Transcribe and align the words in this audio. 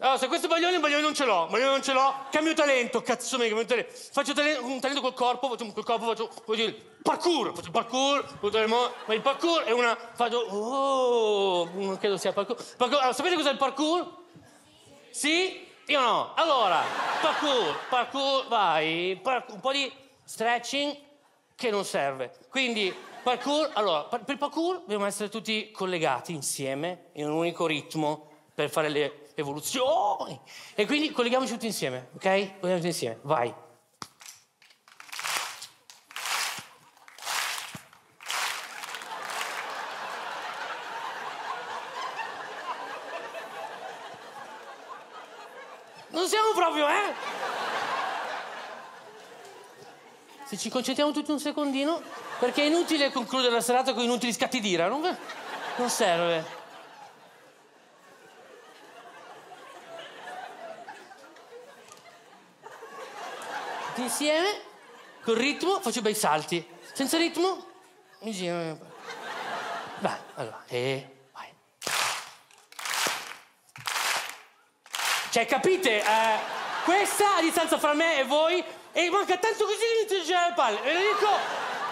Allora, 0.00 0.16
se 0.16 0.28
questo 0.28 0.46
è 0.46 0.48
Baglioni, 0.48 0.78
Baglioni 0.78 1.02
non 1.02 1.12
ce 1.12 1.24
l'ho, 1.24 1.48
Baglioni 1.50 1.70
non 1.72 1.82
ce 1.82 1.92
l'ho. 1.92 2.14
Cambio 2.30 2.54
talento, 2.54 3.02
cazzo 3.02 3.36
me, 3.36 3.48
cambio 3.48 3.66
talento. 3.66 3.90
Faccio 4.12 4.32
talento, 4.32 4.64
un 4.64 4.78
talento 4.78 5.00
col 5.00 5.14
corpo, 5.14 5.48
faccio 5.48 5.72
col 5.72 5.84
corpo, 5.84 6.06
faccio, 6.06 6.30
faccio 6.30 6.62
il 6.62 6.74
parkour, 7.02 7.52
faccio 7.52 7.72
parkour, 7.72 8.24
faccio 8.40 8.58
il, 9.12 9.20
parkour 9.20 9.64
e 9.66 9.72
una 9.72 9.98
faccio 10.14 10.38
oh, 10.38 11.68
non 11.72 11.98
credo 11.98 12.16
sia 12.16 12.32
parkour. 12.32 12.56
parkour. 12.76 12.98
Allora, 12.98 13.12
sapete 13.12 13.34
cos'è 13.34 13.50
il 13.50 13.56
parkour? 13.56 14.16
Sì? 15.10 15.66
Io 15.86 16.00
no. 16.00 16.32
Allora, 16.36 16.80
parkour, 17.20 17.76
parkour, 17.88 18.46
vai, 18.46 19.18
parkour, 19.20 19.54
un 19.56 19.60
po' 19.60 19.72
di 19.72 19.92
stretching 20.22 20.96
che 21.56 21.70
non 21.70 21.84
serve. 21.84 22.36
Quindi, 22.50 22.94
parkour, 23.24 23.70
allora, 23.72 24.04
per 24.04 24.22
il 24.28 24.38
parkour 24.38 24.78
dobbiamo 24.78 25.06
essere 25.06 25.28
tutti 25.28 25.72
collegati 25.72 26.32
insieme 26.32 27.06
in 27.14 27.28
un 27.28 27.32
unico 27.32 27.66
ritmo 27.66 28.26
per 28.54 28.70
fare 28.70 28.88
le 28.90 29.27
evoluzioni. 29.40 30.40
E 30.74 30.86
quindi 30.86 31.10
colleghiamoci 31.12 31.52
tutti 31.52 31.66
insieme, 31.66 32.10
ok? 32.14 32.22
Colleghiamoci 32.22 32.74
tutti 32.74 32.86
insieme, 32.86 33.18
vai. 33.22 33.54
Non 46.10 46.26
siamo 46.26 46.52
proprio, 46.54 46.88
eh? 46.88 47.14
Se 50.46 50.56
ci 50.56 50.70
concentriamo 50.70 51.12
tutti 51.12 51.30
un 51.30 51.38
secondino, 51.38 52.00
perché 52.38 52.62
è 52.62 52.66
inutile 52.66 53.12
concludere 53.12 53.52
la 53.52 53.60
serata 53.60 53.92
con 53.92 54.02
inutili 54.02 54.32
scatti 54.32 54.60
d'ira, 54.60 54.88
non, 54.88 55.02
non 55.76 55.88
serve. 55.90 56.57
Tutti 63.98 64.10
insieme, 64.10 64.60
col 65.24 65.34
ritmo, 65.34 65.80
faccio 65.80 66.02
bei 66.02 66.14
salti. 66.14 66.64
Senza 66.92 67.16
ritmo, 67.16 67.66
mi. 68.20 68.78
Vai, 69.98 70.16
allora, 70.36 70.62
e 70.68 71.16
vai. 71.32 71.52
Cioè, 75.30 75.46
capite? 75.46 76.00
Eh, 76.00 76.38
questa 76.84 77.38
a 77.38 77.40
distanza 77.40 77.76
fra 77.76 77.92
me 77.92 78.20
e 78.20 78.24
voi, 78.24 78.64
e 78.92 79.10
manca 79.10 79.36
tanto 79.36 79.64
così 79.64 79.82
inizio 79.98 80.20
a 80.20 80.22
girare 80.22 80.48
le 80.50 80.54
palle. 80.54 80.80
Ve 80.82 80.92
lo 80.92 81.00
dico, 81.00 81.30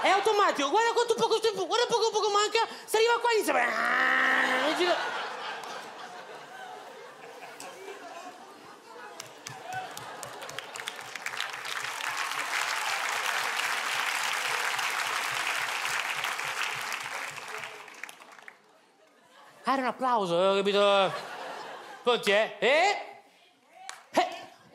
è 0.02 0.08
automatico. 0.10 0.70
Guarda 0.70 0.92
quanto 0.92 1.14
poco 1.14 1.40
tempo, 1.40 1.66
guarda 1.66 1.86
poco 1.86 2.10
poco 2.10 2.30
manca, 2.30 2.68
se 2.84 2.98
arriva 2.98 3.18
qua 3.18 3.32
inizia. 3.32 5.24
Ah, 19.68 19.72
era 19.72 19.82
un 19.82 19.88
applauso, 19.88 20.36
avevo 20.36 20.54
capito. 20.54 21.12
Pronti, 22.04 22.30
eh? 22.30 22.54
E? 22.60 22.68
Eh? 24.12 24.26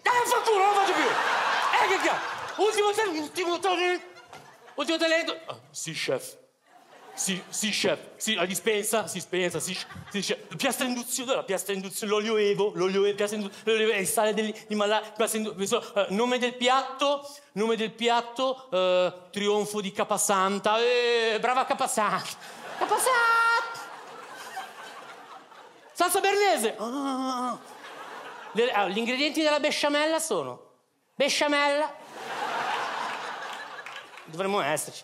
Dai, 0.02 0.25
fa 0.25 0.42
culo, 0.44 0.58
non 0.58 0.67
lo 0.67 0.80
faccio 0.81 0.92
più! 0.92 1.03
Eh, 1.03 1.88
che 1.88 2.08
cazzo! 2.08 2.61
Ultimo 2.61 2.92
talento, 2.92 3.22
ultimo 3.22 3.59
talento! 3.59 4.06
Ultimo 4.75 4.98
talento! 4.98 5.39
Ah, 5.45 5.58
sì, 5.72 5.94
chef. 5.94 6.38
Sì, 7.14 7.42
sì, 7.48 7.70
chef. 7.70 8.00
Sì, 8.17 8.33
la 8.33 8.45
dispensa, 8.45 9.08
si 9.08 9.14
dispensa, 9.14 9.61
sì, 9.61 9.73
sì, 10.09 10.20
chef. 10.20 10.58
Piastra 10.58 10.86
induzione, 10.86 11.36
la 11.36 11.44
piastra 11.44 11.73
induzione, 11.73 12.11
l'olio 12.11 12.36
evo, 12.36 12.73
l'olio 12.76 13.05
evo, 13.05 13.16
piastra 13.16 13.38
induzione, 13.38 13.72
l'olio 13.72 13.88
evo, 13.88 13.98
il 13.98 14.08
sale 14.08 14.33
dell'Himalaya, 14.33 15.09
piastra 15.16 15.39
induzione, 15.39 16.08
nome 16.09 16.38
del 16.38 16.55
piatto, 16.55 17.33
nome 17.53 17.78
del 17.78 17.94
piatto, 17.94 18.70
eh, 18.70 19.14
trionfo 19.31 19.80
di 19.80 19.94
Capasanta, 19.94 20.81
eh, 20.81 21.37
brava 21.39 21.64
Capasanta! 21.64 22.27
Capasanta! 22.77 23.51
Salsa 26.02 26.20
bernese! 26.20 26.76
Le- 28.54 28.72
ah, 28.72 28.88
gli 28.88 28.98
ingredienti 28.98 29.44
della 29.44 29.60
besciamella 29.60 30.17
sono 30.17 30.70
besciamella. 31.14 31.94
Dovremmo 34.26 34.61
esserci. 34.61 35.04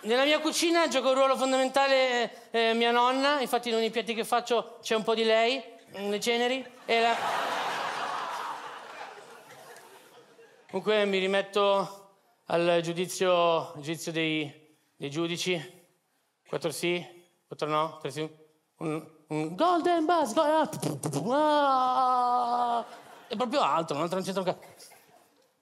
Nella 0.00 0.24
mia 0.24 0.40
cucina 0.40 0.88
gioca 0.88 1.10
un 1.10 1.14
ruolo 1.14 1.36
fondamentale 1.36 2.50
eh, 2.50 2.74
mia 2.74 2.90
nonna, 2.90 3.40
infatti 3.40 3.68
in 3.68 3.76
ogni 3.76 3.90
piatti 3.90 4.14
che 4.14 4.24
faccio 4.24 4.78
c'è 4.82 4.96
un 4.96 5.04
po' 5.04 5.14
di 5.14 5.22
lei, 5.22 5.62
le 5.90 6.18
ceneri, 6.18 6.66
e 6.86 7.00
la... 7.00 7.16
Comunque 10.70 11.04
mi 11.04 11.18
rimetto 11.18 12.16
al 12.46 12.80
giudizio, 12.82 13.72
giudizio 13.76 14.10
dei, 14.10 14.76
dei 14.96 15.08
giudici. 15.08 15.82
Quattro 16.48 16.72
sì, 16.72 17.00
quattro 17.46 17.68
no, 17.68 17.98
tre 18.00 18.10
sì. 18.10 18.42
Golden 18.76 20.04
buzz, 20.04 20.32
go- 20.32 21.32
ah! 21.32 22.84
è 23.28 23.36
proprio 23.36 23.60
altro, 23.60 23.96
non 23.96 24.08
c'entra 24.08 24.40
un 24.40 24.44
cazzo. 24.44 24.92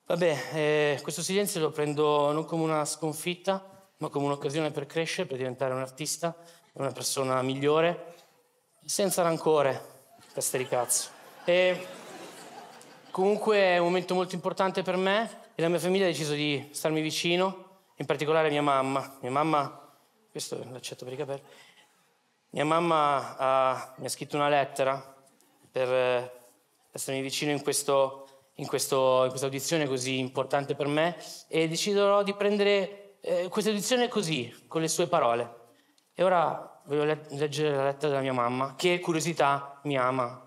Vabbè, 0.06 0.38
eh, 0.52 0.98
questo 1.02 1.22
silenzio 1.22 1.60
lo 1.60 1.70
prendo 1.70 2.32
non 2.32 2.44
come 2.44 2.64
una 2.64 2.84
sconfitta, 2.84 3.64
ma 3.98 4.08
come 4.08 4.26
un'occasione 4.26 4.70
per 4.70 4.86
crescere, 4.86 5.28
per 5.28 5.36
diventare 5.36 5.72
un 5.72 5.80
artista, 5.80 6.36
una 6.74 6.90
persona 6.90 7.40
migliore, 7.42 8.14
senza 8.84 9.22
rancore, 9.22 9.80
testa 10.32 10.58
di 10.58 10.66
cazzo. 10.66 11.10
E 11.44 11.86
comunque 13.10 13.58
è 13.58 13.78
un 13.78 13.86
momento 13.86 14.14
molto 14.14 14.34
importante 14.34 14.82
per 14.82 14.96
me 14.96 15.40
e 15.54 15.62
la 15.62 15.68
mia 15.68 15.78
famiglia 15.78 16.04
ha 16.04 16.08
deciso 16.08 16.32
di 16.32 16.70
starmi 16.72 17.00
vicino, 17.00 17.80
in 17.96 18.06
particolare 18.06 18.50
mia 18.50 18.62
mamma. 18.62 19.18
Mia 19.20 19.30
mamma, 19.30 19.92
questo 20.30 20.62
l'accetto 20.70 21.04
per 21.04 21.14
i 21.14 21.16
capelli, 21.16 21.42
mia 22.52 22.64
mamma 22.64 23.36
ha- 23.36 23.94
mi 23.96 24.06
ha 24.06 24.08
scritto 24.08 24.36
una 24.36 24.48
lettera 24.48 25.14
per 25.70 25.88
eh, 25.92 26.32
essermi 26.92 27.20
vicino 27.22 27.50
in, 27.50 27.62
questo- 27.62 28.28
in 28.56 28.66
questo- 28.66 29.22
in 29.24 29.28
questa 29.28 29.46
audizione 29.46 29.86
così 29.86 30.18
importante 30.18 30.74
per 30.74 30.86
me 30.86 31.16
e 31.48 31.66
deciderò 31.68 32.22
di 32.22 32.34
prendere 32.34 33.16
eh, 33.24 33.48
questa 33.48 33.70
audizione 33.70 34.08
così, 34.08 34.64
con 34.68 34.80
le 34.80 34.88
sue 34.88 35.06
parole. 35.06 35.60
E 36.14 36.22
ora 36.24 36.80
voglio 36.84 37.04
le- 37.04 37.24
leggere 37.30 37.74
la 37.74 37.84
lettera 37.84 38.08
della 38.08 38.20
mia 38.20 38.32
mamma, 38.32 38.74
che 38.76 38.98
curiosità 39.00 39.78
mi 39.84 39.96
ama. 39.96 40.40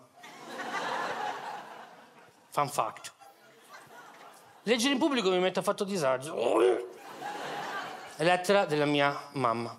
Fun 2.49 2.69
fact. 2.69 3.13
Leggere 4.63 4.93
in 4.93 4.99
pubblico 4.99 5.29
mi 5.29 5.39
mette 5.39 5.59
a 5.59 5.63
fatto 5.63 5.83
disagio. 5.83 6.35
Lettera 8.17 8.65
della 8.65 8.85
mia 8.85 9.17
mamma. 9.33 9.75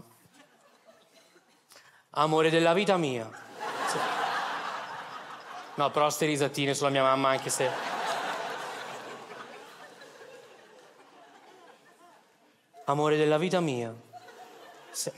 Amore 2.19 2.49
della 2.49 2.73
vita 2.73 2.97
mia. 2.97 3.29
No, 5.75 5.91
però 5.91 6.09
ste 6.09 6.25
risatine 6.25 6.73
sulla 6.73 6.89
mia 6.89 7.03
mamma, 7.03 7.29
anche 7.29 7.51
se. 7.51 7.71
Amore 12.85 13.19
della 13.19 13.37
vita 13.37 13.61
mia. 13.61 13.95
Se- 14.91 15.13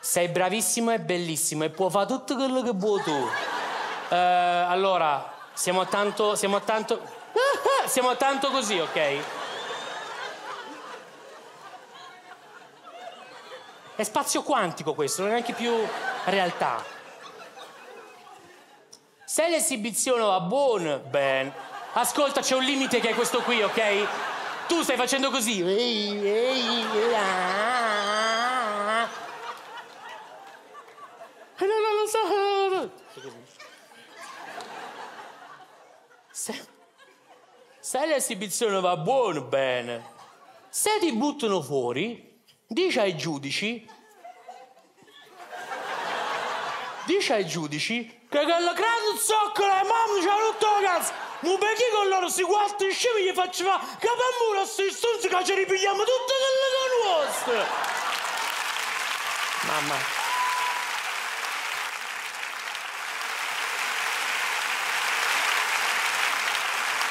Sei 0.00 0.28
bravissimo 0.28 0.92
e 0.92 1.00
bellissimo 1.00 1.64
e 1.64 1.70
può 1.70 1.90
fare 1.90 2.06
tutto 2.06 2.34
quello 2.34 2.62
che 2.62 2.72
vuoi 2.72 3.02
tu. 3.02 3.28
Eh, 4.10 4.16
allora, 4.16 5.30
siamo 5.52 5.86
tanto. 5.86 6.36
Siamo 6.36 6.60
tanto. 6.62 7.00
Siamo 7.86 8.16
tanto 8.16 8.50
così, 8.50 8.78
ok? 8.78 9.43
È 13.96 14.02
spazio 14.02 14.42
quantico 14.42 14.92
questo, 14.94 15.22
non 15.22 15.30
è 15.30 15.34
neanche 15.34 15.52
più 15.52 15.72
realtà. 16.24 16.82
Se 19.24 19.48
l'esibizione 19.48 20.22
va 20.22 20.40
buona, 20.40 20.96
ben. 20.96 21.52
Ascolta, 21.92 22.40
c'è 22.40 22.56
un 22.56 22.64
limite 22.64 22.98
che 22.98 23.10
è 23.10 23.14
questo 23.14 23.40
qui, 23.42 23.62
ok? 23.62 24.06
Tu 24.66 24.82
stai 24.82 24.96
facendo 24.96 25.30
così. 25.30 25.60
Ehi, 25.60 27.14
ah. 27.14 29.08
Eh. 31.60 32.90
Se, 36.30 36.66
se 37.78 38.06
l'esibizione 38.06 38.80
va 38.80 38.96
buona, 38.96 39.40
bene. 39.40 40.04
Se 40.68 40.98
ti 40.98 41.12
buttano 41.12 41.62
fuori, 41.62 42.33
dici 42.66 42.98
ai 42.98 43.16
giudici. 43.16 43.88
Dici 47.04 47.32
ai 47.32 47.46
giudici 47.46 48.22
che 48.28 48.42
quella 48.42 48.72
grande 48.72 49.18
zoccola 49.20 49.80
e 49.80 49.84
mamma 49.84 50.24
c'ha 50.24 50.38
rotto 50.38 50.66
la 50.66 50.88
cazzo. 50.88 51.12
Ma 51.40 51.58
perché 51.58 51.90
con 51.92 52.08
loro 52.08 52.28
si 52.28 52.42
quattro 52.42 52.90
scemi 52.90 53.24
gli 53.24 53.34
faccio 53.34 53.64
fare 53.64 53.84
che 53.98 54.08
per 54.08 54.48
muro 54.48 54.64
sti 54.64 54.90
stunzi 54.90 55.28
che 55.28 55.44
ci 55.44 55.54
ripigliamo 55.54 56.02
tutte 56.02 56.34
delle 56.42 57.22
nostre. 57.22 57.66
Mamma. 59.66 60.23